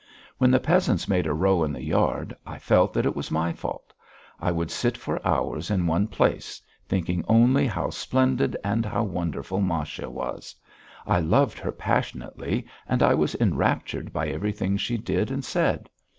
When 0.39 0.49
the 0.49 0.59
peasants 0.59 1.07
made 1.07 1.27
a 1.27 1.33
row 1.35 1.63
in 1.63 1.71
the 1.73 1.83
yard, 1.83 2.35
I 2.43 2.57
felt 2.57 2.91
that 2.93 3.05
it 3.05 3.15
was 3.15 3.29
my 3.29 3.53
fault. 3.53 3.93
I 4.39 4.51
would 4.51 4.71
sit 4.71 4.97
for 4.97 5.23
hours 5.23 5.69
in 5.69 5.85
one 5.85 6.07
place, 6.07 6.59
thinking 6.87 7.23
only 7.27 7.67
how 7.67 7.91
splendid 7.91 8.57
and 8.63 8.83
how 8.83 9.03
wonderful 9.03 9.61
Masha 9.61 10.09
was. 10.09 10.55
I 11.05 11.19
loved 11.19 11.59
her 11.59 11.71
passionately, 11.71 12.65
and 12.89 13.03
I 13.03 13.13
was 13.13 13.35
enraptured 13.35 14.11
by 14.11 14.29
everything 14.29 14.75
she 14.75 14.97
did 14.97 15.29
and 15.29 15.45
said. 15.45 15.87